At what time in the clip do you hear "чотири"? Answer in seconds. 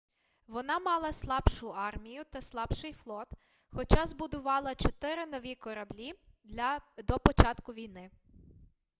4.75-5.25